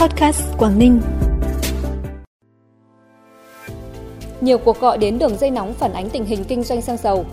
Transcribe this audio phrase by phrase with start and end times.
[0.00, 1.00] Podcast Quảng Ninh.
[4.40, 7.24] Nhiều cuộc gọi đến đường dây nóng phản ánh tình hình kinh doanh xăng dầu.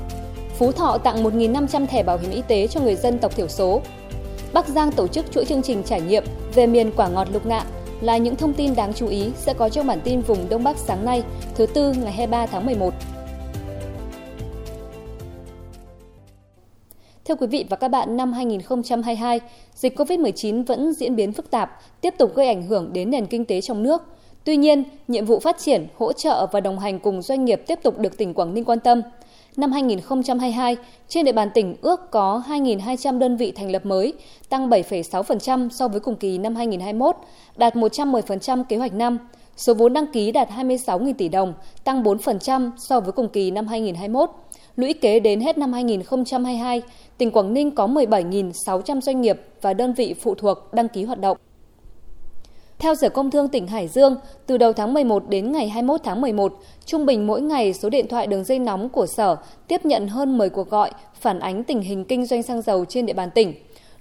[0.58, 3.82] Phú Thọ tặng 1.500 thẻ bảo hiểm y tế cho người dân tộc thiểu số.
[4.54, 6.24] Bắc Giang tổ chức chuỗi chương trình trải nghiệm
[6.56, 7.68] về miền quả ngọt lục ngạn
[8.02, 10.78] là những thông tin đáng chú ý sẽ có trong bản tin vùng Đông Bắc
[10.78, 11.24] sáng nay,
[11.56, 12.94] thứ tư ngày 23 tháng 11.
[17.28, 19.40] Thưa quý vị và các bạn, năm 2022,
[19.76, 23.46] dịch COVID-19 vẫn diễn biến phức tạp, tiếp tục gây ảnh hưởng đến nền kinh
[23.46, 24.02] tế trong nước.
[24.44, 27.80] Tuy nhiên, nhiệm vụ phát triển, hỗ trợ và đồng hành cùng doanh nghiệp tiếp
[27.84, 29.02] tục được tỉnh Quảng Ninh quan tâm.
[29.58, 30.78] Năm 2022,
[31.08, 34.14] trên địa bàn tỉnh ước có 2.200 đơn vị thành lập mới,
[34.50, 37.16] tăng 7,6% so với cùng kỳ năm 2021,
[37.58, 39.18] đạt 110% kế hoạch năm.
[39.58, 43.68] Số vốn đăng ký đạt 26.000 tỷ đồng, tăng 4% so với cùng kỳ năm
[43.68, 44.30] 2021.
[44.78, 46.82] Lũy kế đến hết năm 2022,
[47.18, 51.20] tỉnh Quảng Ninh có 17.600 doanh nghiệp và đơn vị phụ thuộc đăng ký hoạt
[51.20, 51.38] động.
[52.78, 56.22] Theo Sở Công Thương tỉnh Hải Dương, từ đầu tháng 11 đến ngày 21 tháng
[56.22, 56.54] 11,
[56.86, 59.36] trung bình mỗi ngày số điện thoại đường dây nóng của Sở
[59.68, 63.06] tiếp nhận hơn 10 cuộc gọi phản ánh tình hình kinh doanh xăng dầu trên
[63.06, 63.54] địa bàn tỉnh.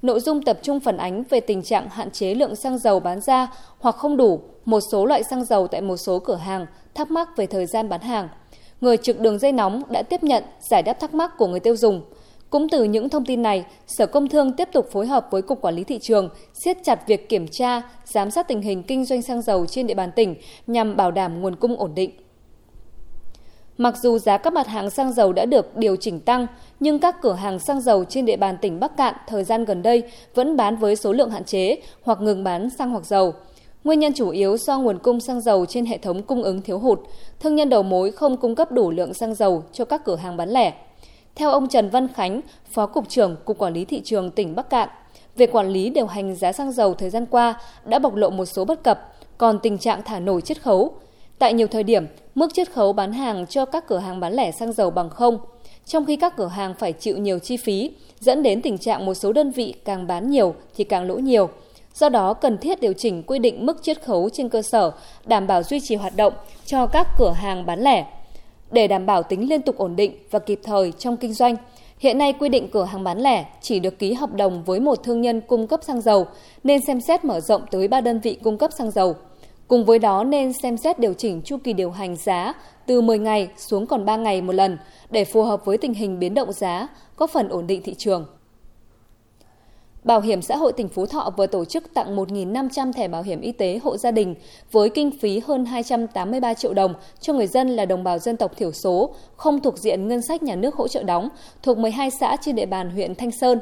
[0.02, 3.20] Nội dung tập trung phản ánh về tình trạng hạn chế lượng xăng dầu bán
[3.20, 3.48] ra
[3.78, 7.36] hoặc không đủ một số loại xăng dầu tại một số cửa hàng, thắc mắc
[7.36, 8.28] về thời gian bán hàng.
[8.80, 11.76] Người trực đường dây nóng đã tiếp nhận giải đáp thắc mắc của người tiêu
[11.76, 12.02] dùng–
[12.50, 15.60] cũng từ những thông tin này, Sở Công Thương tiếp tục phối hợp với Cục
[15.60, 19.22] Quản lý Thị trường siết chặt việc kiểm tra, giám sát tình hình kinh doanh
[19.22, 20.34] xăng dầu trên địa bàn tỉnh
[20.66, 22.10] nhằm bảo đảm nguồn cung ổn định.
[23.78, 26.46] Mặc dù giá các mặt hàng xăng dầu đã được điều chỉnh tăng,
[26.80, 29.82] nhưng các cửa hàng xăng dầu trên địa bàn tỉnh Bắc Cạn thời gian gần
[29.82, 30.02] đây
[30.34, 33.32] vẫn bán với số lượng hạn chế hoặc ngừng bán xăng hoặc dầu.
[33.86, 36.78] Nguyên nhân chủ yếu do nguồn cung xăng dầu trên hệ thống cung ứng thiếu
[36.78, 37.00] hụt,
[37.40, 40.36] thương nhân đầu mối không cung cấp đủ lượng xăng dầu cho các cửa hàng
[40.36, 40.72] bán lẻ.
[41.34, 44.70] Theo ông Trần Văn Khánh, Phó Cục trưởng Cục Quản lý Thị trường tỉnh Bắc
[44.70, 44.88] Cạn,
[45.36, 48.44] việc quản lý điều hành giá xăng dầu thời gian qua đã bộc lộ một
[48.44, 50.90] số bất cập, còn tình trạng thả nổi chiết khấu.
[51.38, 54.50] Tại nhiều thời điểm, mức chiết khấu bán hàng cho các cửa hàng bán lẻ
[54.50, 55.38] xăng dầu bằng không,
[55.86, 59.14] trong khi các cửa hàng phải chịu nhiều chi phí, dẫn đến tình trạng một
[59.14, 61.48] số đơn vị càng bán nhiều thì càng lỗ nhiều.
[61.98, 64.90] Do đó, cần thiết điều chỉnh quy định mức chiết khấu trên cơ sở
[65.26, 66.32] đảm bảo duy trì hoạt động
[66.66, 68.06] cho các cửa hàng bán lẻ
[68.70, 71.56] để đảm bảo tính liên tục ổn định và kịp thời trong kinh doanh.
[71.98, 75.02] Hiện nay quy định cửa hàng bán lẻ chỉ được ký hợp đồng với một
[75.04, 76.26] thương nhân cung cấp xăng dầu
[76.64, 79.14] nên xem xét mở rộng tới 3 đơn vị cung cấp xăng dầu.
[79.68, 82.52] Cùng với đó nên xem xét điều chỉnh chu kỳ điều hành giá
[82.86, 84.78] từ 10 ngày xuống còn 3 ngày một lần
[85.10, 88.26] để phù hợp với tình hình biến động giá, có phần ổn định thị trường.
[90.06, 93.40] Bảo hiểm xã hội tỉnh Phú Thọ vừa tổ chức tặng 1.500 thẻ bảo hiểm
[93.40, 94.34] y tế hộ gia đình
[94.72, 98.56] với kinh phí hơn 283 triệu đồng cho người dân là đồng bào dân tộc
[98.56, 101.28] thiểu số, không thuộc diện ngân sách nhà nước hỗ trợ đóng,
[101.62, 103.58] thuộc 12 xã trên địa bàn huyện Thanh Sơn.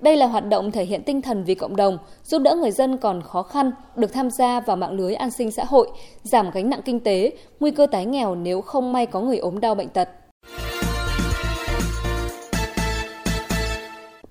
[0.00, 2.96] Đây là hoạt động thể hiện tinh thần vì cộng đồng, giúp đỡ người dân
[2.96, 5.90] còn khó khăn được tham gia vào mạng lưới an sinh xã hội,
[6.22, 9.60] giảm gánh nặng kinh tế, nguy cơ tái nghèo nếu không may có người ốm
[9.60, 10.08] đau bệnh tật.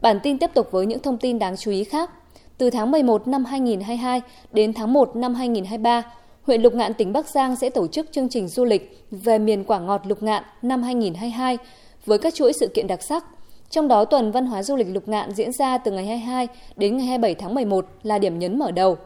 [0.01, 2.11] Bản tin tiếp tục với những thông tin đáng chú ý khác.
[2.57, 6.03] Từ tháng 11 năm 2022 đến tháng 1 năm 2023,
[6.43, 9.63] huyện Lục Ngạn tỉnh Bắc Giang sẽ tổ chức chương trình du lịch về miền
[9.63, 11.57] quả ngọt Lục Ngạn năm 2022
[12.05, 13.25] với các chuỗi sự kiện đặc sắc.
[13.69, 16.97] Trong đó tuần văn hóa du lịch Lục Ngạn diễn ra từ ngày 22 đến
[16.97, 18.97] ngày 27 tháng 11 là điểm nhấn mở đầu.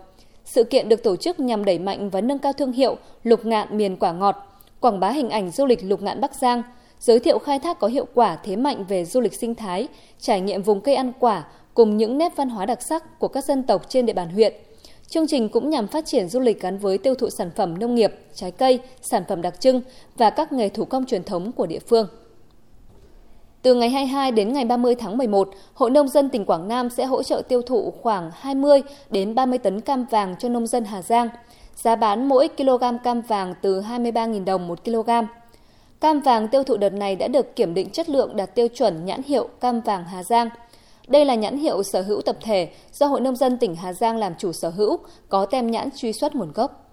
[0.46, 3.78] Sự kiện được tổ chức nhằm đẩy mạnh và nâng cao thương hiệu Lục Ngạn
[3.78, 4.36] miền quả ngọt,
[4.80, 6.64] quảng bá hình ảnh du lịch Lục Ngạn Bắc Giang–
[7.00, 9.88] giới thiệu khai thác có hiệu quả thế mạnh về du lịch sinh thái,
[10.20, 13.46] trải nghiệm vùng cây ăn quả cùng những nét văn hóa đặc sắc của các
[13.46, 14.54] dân tộc trên địa bàn huyện.
[15.08, 17.96] Chương trình cũng nhằm phát triển du lịch gắn với tiêu thụ sản phẩm nông
[17.96, 19.82] nghiệp, trái cây, sản phẩm đặc trưng
[20.18, 22.08] và các nghề thủ công truyền thống của địa phương.
[23.62, 27.06] Từ ngày 22 đến ngày 30 tháng 11, Hội nông dân tỉnh Quảng Nam sẽ
[27.06, 31.02] hỗ trợ tiêu thụ khoảng 20 đến 30 tấn cam vàng cho nông dân Hà
[31.02, 31.30] Giang.
[31.76, 35.10] Giá bán mỗi kg cam vàng từ 23.000 đồng một kg.
[36.06, 39.06] Cam vàng tiêu thụ đợt này đã được kiểm định chất lượng đạt tiêu chuẩn
[39.06, 40.50] nhãn hiệu cam vàng Hà Giang.
[41.08, 44.18] Đây là nhãn hiệu sở hữu tập thể do Hội Nông dân tỉnh Hà Giang
[44.18, 44.98] làm chủ sở hữu,
[45.30, 46.92] có tem nhãn truy xuất nguồn gốc.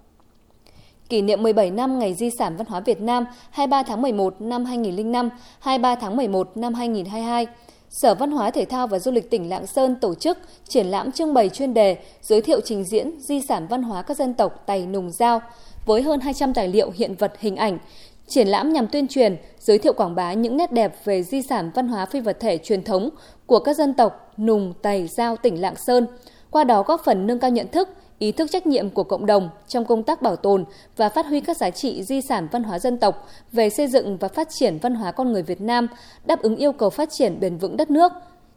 [1.09, 4.65] Kỷ niệm 17 năm Ngày Di sản Văn hóa Việt Nam 23 tháng 11 năm
[4.65, 7.47] 2005, 23 tháng 11 năm 2022,
[7.91, 10.39] Sở Văn hóa Thể thao và Du lịch tỉnh Lạng Sơn tổ chức
[10.69, 14.17] triển lãm trưng bày chuyên đề giới thiệu trình diễn di sản văn hóa các
[14.17, 15.41] dân tộc Tày Nùng Giao
[15.87, 17.79] với hơn 200 tài liệu hiện vật hình ảnh,
[18.27, 21.71] Triển lãm nhằm tuyên truyền, giới thiệu quảng bá những nét đẹp về di sản
[21.75, 23.11] văn hóa phi vật thể truyền thống
[23.47, 26.07] của các dân tộc Nùng, Tày, Giao, tỉnh Lạng Sơn,
[26.51, 27.89] qua đó góp phần nâng cao nhận thức,
[28.19, 30.65] ý thức trách nhiệm của cộng đồng trong công tác bảo tồn
[30.97, 34.17] và phát huy các giá trị di sản văn hóa dân tộc về xây dựng
[34.17, 35.89] và phát triển văn hóa con người Việt Nam,
[36.25, 38.13] đáp ứng yêu cầu phát triển bền vững đất nước.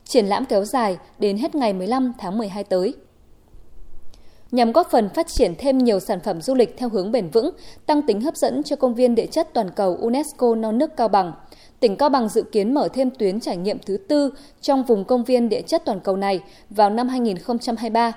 [0.05, 2.93] Triển lãm kéo dài đến hết ngày 15 tháng 12 tới
[4.51, 7.49] nhằm góp phần phát triển thêm nhiều sản phẩm du lịch theo hướng bền vững,
[7.85, 11.07] tăng tính hấp dẫn cho công viên địa chất toàn cầu UNESCO non nước Cao
[11.07, 11.33] Bằng.
[11.79, 15.23] Tỉnh Cao Bằng dự kiến mở thêm tuyến trải nghiệm thứ tư trong vùng công
[15.23, 18.13] viên địa chất toàn cầu này vào năm 2023.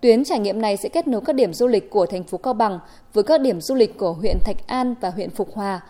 [0.00, 2.54] Tuyến trải nghiệm này sẽ kết nối các điểm du lịch của thành phố Cao
[2.54, 2.78] Bằng
[3.12, 5.80] với các điểm du lịch của huyện Thạch An và huyện Phục Hòa.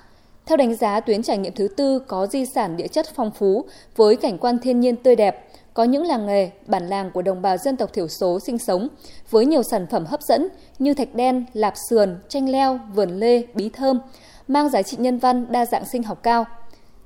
[0.46, 3.64] Theo đánh giá, tuyến trải nghiệm thứ tư có di sản địa chất phong phú
[3.96, 7.42] với cảnh quan thiên nhiên tươi đẹp, có những làng nghề, bản làng của đồng
[7.42, 8.88] bào dân tộc thiểu số sinh sống
[9.30, 10.48] với nhiều sản phẩm hấp dẫn
[10.78, 14.00] như thạch đen, lạp sườn, chanh leo, vườn lê, bí thơm,
[14.48, 16.44] mang giá trị nhân văn đa dạng sinh học cao.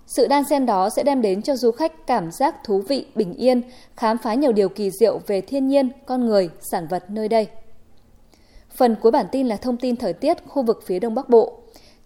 [0.07, 3.35] Sự đan xen đó sẽ đem đến cho du khách cảm giác thú vị, bình
[3.35, 3.63] yên,
[3.97, 7.47] khám phá nhiều điều kỳ diệu về thiên nhiên, con người, sản vật nơi đây.
[8.77, 11.59] Phần cuối bản tin là thông tin thời tiết khu vực phía Đông Bắc Bộ.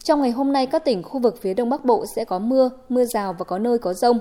[0.04, 2.70] Trong ngày hôm nay, các tỉnh khu vực phía Đông Bắc Bộ sẽ có mưa,
[2.88, 4.19] mưa rào và có nơi có rông.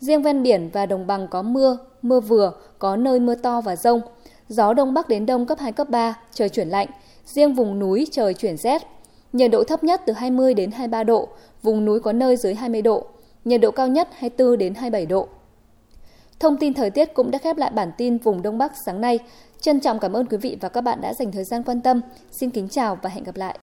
[0.00, 3.76] Riêng ven biển và đồng bằng có mưa, mưa vừa, có nơi mưa to và
[3.76, 4.00] rông.
[4.48, 6.86] Gió Đông Bắc đến Đông cấp 2, cấp 3, trời chuyển lạnh.
[7.24, 8.82] Riêng vùng núi trời chuyển rét.
[9.32, 11.28] Nhiệt độ thấp nhất từ 20 đến 23 độ,
[11.62, 13.06] vùng núi có nơi dưới 20 độ.
[13.44, 15.28] Nhiệt độ cao nhất 24 đến 27 độ.
[16.40, 19.18] Thông tin thời tiết cũng đã khép lại bản tin vùng Đông Bắc sáng nay.
[19.60, 22.00] Trân trọng cảm ơn quý vị và các bạn đã dành thời gian quan tâm.
[22.30, 23.50] Xin kính chào và hẹn gặp lại.